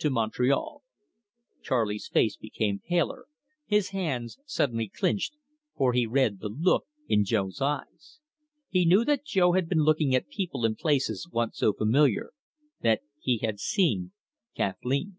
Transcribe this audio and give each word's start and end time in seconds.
"To 0.00 0.10
Montreal." 0.10 0.82
Charley's 1.62 2.06
face 2.06 2.36
became 2.36 2.82
paler, 2.86 3.24
his 3.64 3.88
hands 3.88 4.38
suddenly 4.44 4.86
clinched, 4.86 5.32
for 5.74 5.94
he 5.94 6.04
read 6.06 6.40
the 6.40 6.50
look 6.50 6.84
in 7.08 7.24
Jo's 7.24 7.62
eyes. 7.62 8.20
He 8.68 8.84
knew 8.84 9.02
that 9.06 9.24
Jo 9.24 9.52
had 9.52 9.70
been 9.70 9.82
looking 9.84 10.14
at 10.14 10.28
people 10.28 10.66
and 10.66 10.76
places 10.76 11.26
once 11.32 11.56
so 11.56 11.72
familiar; 11.72 12.32
that 12.82 13.00
he 13.18 13.38
had 13.38 13.58
seen 13.58 14.12
Kathleen. 14.54 15.16